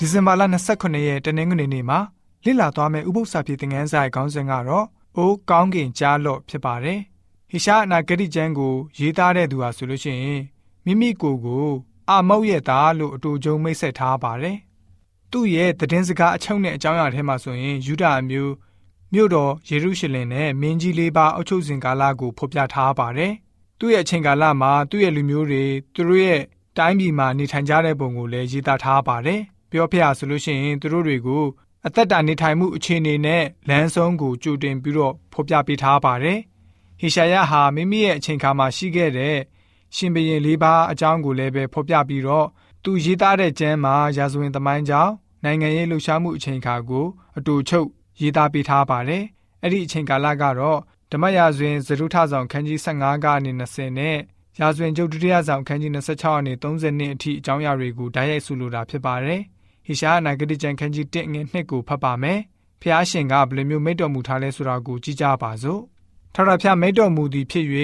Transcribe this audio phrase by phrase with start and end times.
[0.00, 0.42] ဒီဇင်ဘာလ
[0.74, 1.98] 29ရက်တနင်္ဂနွေနေ့မှာ
[2.44, 4.86] လေ့လာသွားမယ့်ဥပုသ္စာပြေသင်ခန်းစာရဲ့ခေါင်းစဉ်ကတော့
[5.16, 6.98] အိုးကောင်းကင်ကြားလော့ဖြစ်ပါတယ်။
[7.50, 10.42] ဟိရှားအနာဂတိကျမ်းကိုရေးသားတဲ့သူဟာဆိုလို့ရှိရင်
[10.84, 11.68] မိမိကိုယ်ကို
[12.10, 14.56] အာမုတ်ရဲ့သားလို့အတူကြုံမိတ်ဆက်ထားပါတယ်။
[15.30, 18.52] သူ့ရဲ့သတင်းစကားအချုပ်နဲ့အကြောင်းအရာထဲမှာဆိုရင်ယူဒာအမျိုး
[19.12, 23.32] မြို့တော်ယေရုရှလင်နဲ့မင်းကြီးလေးပါအုပ်ချုပ်စဉ်ကာလကိုဖော်ပြထားပါတယ်။
[23.78, 26.40] သူ့ရဲ့အချိန်ကာလမှာသူ့ရဲ့လူမျိုးတွေသူတို့ရဲ့
[26.78, 29.42] တိုင်းပြည်မှာနေထိုင်ကြတဲ့ပုံကိုလည်းရေးသားထားပါတယ်။
[29.76, 31.44] ပြောပြဆိုလို့ရှိရင်သူတို့တွေကို
[31.86, 36.38] အသက်တာနေထိုင်မှုအခြေအနေနဲ့လမ်းဆုံးကိုကြိုတင်ပြီးတော့ဖော်ပြပေးထားပါတယ်။
[37.00, 39.36] ဟေရှာယဟာမိမိရဲ့အချိန်ခါမှာရှိခဲ့တဲ့
[39.96, 42.46] ရှင်ဘရင်လေးပါးအကြောင်းကိုလည်းပဲဖော်ပြပြီးတော့
[42.84, 45.12] သူရေးသားတဲ့ကျမ်းမှာရာဇဝင်သမိုင်းကြောင်း
[45.44, 47.06] နိုင်ငံရေးလှုပ်ရှားမှုအချိန်ခါကို
[47.38, 47.88] အတူချုပ်
[48.20, 49.24] ရေးသားပေးထားပါတယ်။
[49.62, 50.78] အဲ့ဒီအချိန်ကာလကတော့
[51.12, 54.16] ဓမ္မရာဇဝင်ဇရုထဆောင်ခန်းကြီး15ကနေ20နဲ့
[54.60, 59.42] ရာဇဝင်ကျုပ်ဒုတိယဆောင်ခန်းကြီး26အနေ30နှစ်အထိအကြောင်းအရာတွေကိုဓာတ်ရိုက်ဆူလိုတာဖြစ်ပါတယ်။
[59.86, 62.38] ဟေရှားနာဂတိကျမ်းခန်းကြီး1ငွေ2ကိုဖတ်ပါမယ်။
[62.80, 65.80] ဖျားရှင်ကဘယ်လိုမျိုးမိတ်တော်မူထားလဲဆိုတာကိုကြည့်ကြပါစို့။
[66.34, 67.66] ထာဝရဘုရားမိတ်တော်မူသည်ဖြစ်၍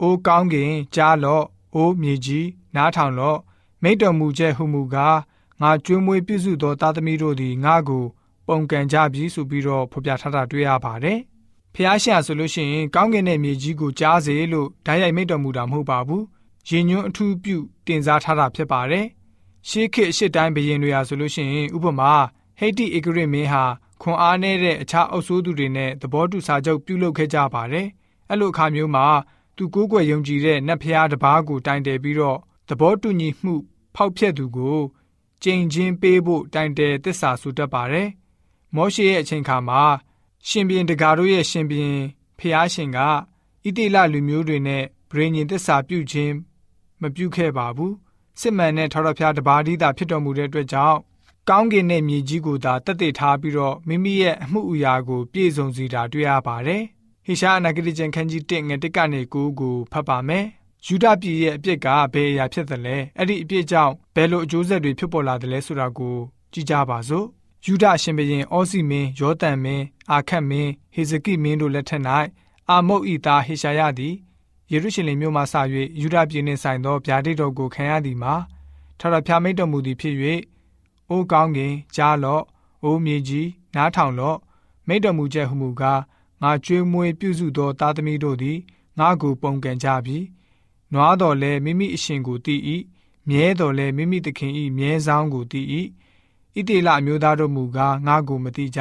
[0.00, 2.46] အိုးကောင်းကင်ကြားလော့အိုးမြေကြီး
[2.76, 3.38] နားထောင်လော့
[3.82, 5.18] မိတ်တော်မူချက်ဟုမူကား
[5.62, 8.04] ငါကျွေးမွေးပြုစုသောသားသမီးတို့သည်ငါကို
[8.46, 11.18] ပုံကန်ကြပြီဆိုပြီးတော့ဖော်ပြထားတာတွေ့ရပါတယ်။
[11.74, 16.22] ဖျားရှာဆိုလို့ရှိရင်ကောင်းကင်တဲ့မြေကြီးကိုကြားစေလို့ဓာတ်ရိုက်မိတ်တော်မူတာမဟုတ်ပါဘူး။
[16.68, 19.06] ရင်ညွန်းအထူးပြုတင်စားထားတာဖြစ်ပါတယ်။
[19.68, 22.12] ရှေးခေတ်အရှိတိုင်းဘရင်တွေဟာဆိုလို့ရှိရင်ဥပမာ
[22.58, 23.64] ဟိတ်တိဧကရစ်မင်းဟာ
[24.02, 27.86] ခွန်အားနည်းတဲ့အခြားအုပ်စိုးသူတွေနဲ့သဘောတူစာချုပ်ပြုလုပ်ခဲ့ကြပါတယ်။
[28.30, 29.06] အဲ့လိုအခါမျိုးမှာ
[29.56, 33.54] သူကိုးကွယ်ယုံကြည်တဲ့နတ်ဖျားတစ်ပါးကိုတိုင်တယ်ပြီးတော့သဘောတူညီမှု
[33.94, 34.78] ဖောက်ဖျက်သူကို
[35.42, 38.08] ကြိမ်ချင်းပေးဖို့တိုင်တယ်တစ္ဆာဆိုတတ်ပါတယ်။
[38.74, 39.82] မောရှေရဲ့အချိန်ခါမှာ
[40.48, 42.00] ရှင်ဘရင်တကာတို့ရဲ့ရှင်ဘရင်
[42.38, 46.34] ဖျားရှင်ကဣတိလလူမျိုးတွေနဲ့ဗြေညင်သစ္စာပြုခြင်း
[47.00, 47.94] မပြုခဲ့ပါဘူး
[48.40, 50.98] စစ်မှန်တဲ့ထော်ရဖျားတပါးဒီတာဖြစ်တော်မူတဲ့အတွက်ကြောင့်
[51.50, 56.82] ကောင်းကင်နဲ့မြေကြီးကိုသာတက်တည်ထားပြီးတော့မိမိရဲ့အမှုအရာကိုပြည့်စုံစေတာတွေ့ရပါတယ်
[57.26, 60.44] ဟေရှာအနာဂတိကျမ်းခန်းကြီး1ငွေ1ကနေ9ကိုဖတ်ပါမယ်
[60.86, 66.16] ယူဒပြည်ရဲ့အပြစ်ကဘယ်အရာဖြစ်သလဲအဲ့ဒီအပြစ်ကြောင့်ဘယ်လိုအကျိုးဆက်တွေဖြစ်ပေါ်လာသလဲဆိုတာကို
[66.52, 67.26] ကြည့်ကြပါစို့
[67.66, 72.02] ယူဒရှင်ဘရင်အောစီမင်းယောသန်မင်းအာခတ်မင်းဟေဇကိမင်းတို့လက်ထက်၌
[72.70, 74.14] အာမုတ်ဤသားဟေရှာယသည်
[74.72, 75.54] ယေရုရှလင်မြို့မှစ၍
[76.00, 78.34] ယူဒပြည်နှင့်ဆိုင်သောဗျာဒိတ်တော်ကိုခံရသည်မှာ
[78.98, 80.14] ထာဝရဘုရားမိတ်တော်မူသည်ဖြစ်၍
[81.08, 82.44] အိုးကောင်းကင်ကြားလော့
[82.82, 84.38] အိုးမြေကြီးနားထောင်လော့
[84.86, 86.00] မိတ်တော်မူချက်ဟုမူကား
[86.42, 88.58] ငါကြွေးမွေးပြုစုသောသားသမီးတို့သည်
[88.98, 90.18] ငါကိုပုံကန်ကြပြီ
[90.92, 92.60] နွားတော်လည်းမိမိအရှင်ကိုတည်၏
[93.28, 95.66] မြဲတော်လည်းမိမိသခင်၏မြဲဆောင်ကိုတည်၏
[96.56, 98.80] ဣတိလအမျိုးသားတို့မူကားငါကိုမတိကြ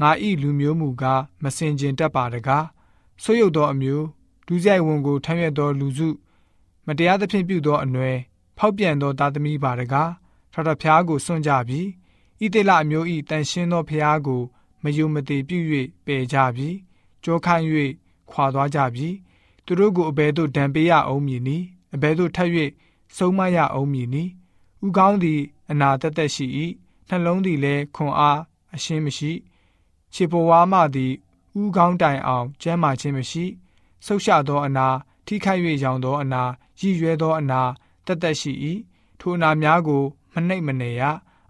[0.00, 2.66] ငါဤလူမျိုးမူကားမစင်ကျင်တတ်ပါတကား
[3.22, 4.06] ဆွရုပ်သောအမျိုး
[4.46, 6.08] ဒုစရိုက်ဝန်ကိုထမ်းရွက်သောလူစု
[6.86, 8.18] မတရားသဖြင့်ပြုသောအနွယ်
[8.58, 10.10] ဖောက်ပြန်သောသားသမီးပါတကား
[10.52, 11.80] ထထဖျားကိုစွန့်ကြပြီ
[12.40, 14.42] ဣတိလအမျိုးဤတန်ရှင်းသောဖျားကို
[14.82, 15.58] မယုံမသိပြု၍
[16.06, 16.68] ပယ်ကြပြီ
[17.22, 17.66] ကြောခိုင်း၍
[18.30, 19.08] ခွာသွားကြပြီ
[19.64, 21.58] သူတို့ကိုအဘဲသို့ဒဏ်ပေးရအောင်မည်နီ
[21.94, 22.50] အဘဲသို့ထပ်၍
[23.16, 24.24] ဆုံးမရအောင်မည်နီ
[24.84, 26.46] ဥကောင်းသည်အနာတသက်ရှိ၏
[27.08, 28.40] နှလုံးသည်လည်းခွန်အား
[28.74, 29.32] အရှင်းမရှိ
[30.14, 31.12] ခြေပေါ်ဝါးမှသည်
[31.60, 33.44] ဥကောင်းတိုင်အောင်ကျမ်းမာခြင်းမရှိ
[34.06, 34.86] ဆုတ်ရှသောအနာ
[35.26, 36.42] ထိခိုက်၍ရောင်သောအနာ
[36.80, 37.60] ရည်ရွယ်သောအနာ
[38.06, 38.52] တသက်ရှိ၏
[39.20, 40.02] ထိုအနာများကို
[40.32, 41.02] မနှိပ်မနေရ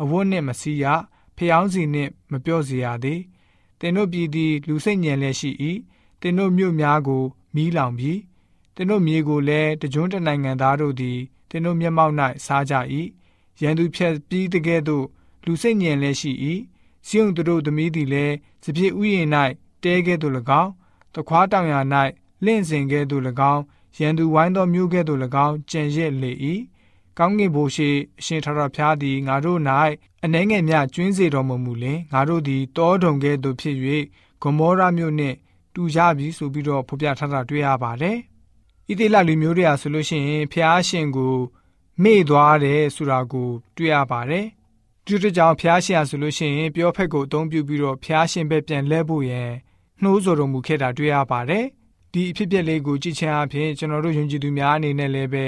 [0.00, 0.84] အဝတ်နှင့်မစီးရ
[1.36, 3.20] ဖျောင်းစီနှင့်မပြော့စေရသည်
[3.80, 5.50] တင်တို့ပြည်သည်လူစိတ်ညံလျက်ရှိ၏
[6.20, 8.20] တင်တို့မြို့များကိုမီးလောင်ပြီး
[8.76, 11.18] တင်တို့မြေကိုလည်းတကြွတနိုင်ငံသားတို့သည်
[11.50, 12.14] တင်တို့မျက်မှောက်၌
[12.46, 12.74] စားကြ၏
[13.60, 15.06] ရန်သူဖြက်ပြီးတကဲ့သို့
[15.44, 16.32] လူစိတ်ညံလည်းရှိ၏
[17.06, 19.28] စီယုံတို့သမီးသည်လည်းစပြည့်ဥယျာဉ်၌
[19.82, 20.70] တဲကဲ့သို့၎င်း
[21.14, 21.80] တခွားတောင်ယာ၌
[22.44, 23.22] လင့်စင်ကဲ့သို့၎
[23.52, 23.62] င်း
[23.98, 26.32] ရန်သူဝိုင်းသောမျိုးကဲ့သို့၎င်းကြံရက်လေ၏
[27.18, 27.88] ကောင်းကင်ဘိုးရှိ
[28.20, 29.60] အရှင်ထထဖျားသည်ငါတို့၌
[30.24, 33.76] အနှဲငယ်များကျွင်းစေတော်မူမူလင်ငါတို့သည်တောတုံကဲ့သို့ဖြစ်၍
[34.42, 35.36] ဂမောရမြို့နှင့်
[35.74, 38.18] တူကြပြီဆိုပြီးတော့ဖော်ပြထားတာတွေ့ရပါတယ်
[38.88, 41.36] ဣတိလလူမျိုးတွေဟာဆိုလို့ရှိရင်ဖျားရှင်ကို
[42.02, 44.46] မေ့သွားတယ်ဆိုတာကိုတွေ့ရပါတယ်
[45.04, 49.50] ဒီတကြောင်ဖျားရှင်ဆိုလို့ရှိရင်ပြောဖက်ကိုအသုံးပြုပြီးတော့ဖျားရှင်ပဲပြန်လဲဖို့ရန်
[50.02, 51.64] နှိုးဆော်တော်မူခဲ့တာတွေ့ရပါတယ်
[52.12, 55.46] ဒီအဖြစ်အပျက်လေးကိုကြည့်ချင်အဖြစ်ကျွန်တော်တို့ယုံကြည်သူများအနေနဲ့လည်းပဲ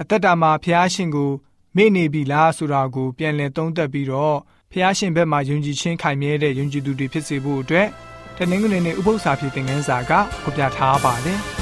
[0.00, 1.30] အသက်တာမှာဖျားရှင်ကို
[1.76, 4.36] မေ့နေပြီလားဆိုတာကိုပြန်လည်သုံးသပ်ပြီးတော့
[4.72, 7.88] ဖျားရှင်ဘက်မှာယုံကြည်ခြင်းခိုင်မြဲတဲ့ယုံကြည်သူတွေဖြစ်စေဖို့အတွက်
[8.36, 10.12] တနင်္ဂနွေနေ့ဥပုသ္စာဖြစ်တဲ့ငန်းစာက
[10.42, 11.40] ဖော်ပြထားပါတယ်။